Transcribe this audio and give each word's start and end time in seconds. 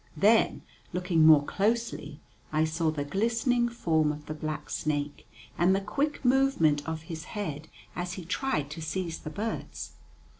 Then, 0.17 0.63
looking 0.93 1.27
more 1.27 1.45
closely, 1.45 2.19
I 2.51 2.65
saw 2.65 2.89
the 2.89 3.05
glistening 3.05 3.69
form 3.69 4.11
of 4.11 4.25
the 4.25 4.33
black 4.33 4.71
snake, 4.71 5.29
and 5.59 5.75
the 5.75 5.79
quick 5.79 6.25
movement 6.25 6.83
of 6.89 7.03
his 7.03 7.25
head 7.37 7.67
as 7.95 8.13
he 8.13 8.25
tried 8.25 8.71
to 8.71 8.81
seize 8.81 9.19
the 9.19 9.29
birds. 9.29 9.91